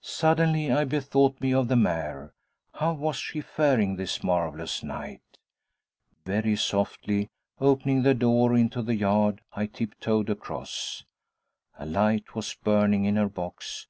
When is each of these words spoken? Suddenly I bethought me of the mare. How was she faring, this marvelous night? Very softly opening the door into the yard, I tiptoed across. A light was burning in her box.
Suddenly 0.00 0.72
I 0.72 0.84
bethought 0.86 1.38
me 1.42 1.52
of 1.52 1.68
the 1.68 1.76
mare. 1.76 2.32
How 2.72 2.94
was 2.94 3.16
she 3.16 3.42
faring, 3.42 3.96
this 3.96 4.24
marvelous 4.24 4.82
night? 4.82 5.20
Very 6.24 6.56
softly 6.56 7.28
opening 7.60 8.00
the 8.02 8.14
door 8.14 8.56
into 8.56 8.80
the 8.80 8.96
yard, 8.96 9.42
I 9.52 9.66
tiptoed 9.66 10.30
across. 10.30 11.04
A 11.78 11.84
light 11.84 12.34
was 12.34 12.54
burning 12.64 13.04
in 13.04 13.16
her 13.16 13.28
box. 13.28 13.86